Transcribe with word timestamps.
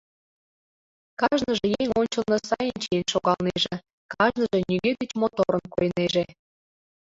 Кажныже 1.19 1.67
еҥ 1.81 1.87
ончылно 1.99 2.37
сайын 2.49 2.75
чиен 2.83 3.05
шогалнеже, 3.13 3.75
кажныже 4.13 4.59
нигӧ 4.69 4.91
деч 4.99 5.11
моторын 5.21 5.63
койнеже. 5.73 6.25